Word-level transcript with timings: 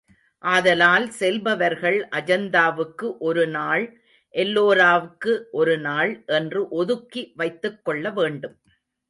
ஆதலால் 0.43 1.03
செல்பவர்கள் 1.09 1.97
அஜந்தாவுக்கு 2.11 3.07
ஒரு 3.19 3.43
நாள், 3.47 3.83
எல்லோராவுக்கு 4.33 5.33
ஒரு 5.51 5.77
நாள் 5.79 6.11
என்று 6.31 6.63
ஒதுக்கி 6.79 7.23
வைத்துக் 7.35 7.79
கொள்ள 7.85 8.09
வேண்டும். 8.11 8.57